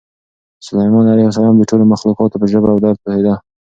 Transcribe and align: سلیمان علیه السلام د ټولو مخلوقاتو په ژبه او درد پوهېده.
سلیمان 0.67 1.05
علیه 1.13 1.29
السلام 1.29 1.55
د 1.57 1.63
ټولو 1.69 1.83
مخلوقاتو 1.93 2.39
په 2.41 2.45
ژبه 2.51 2.67
او 2.71 2.77
درد 2.83 2.97
پوهېده. 3.03 3.33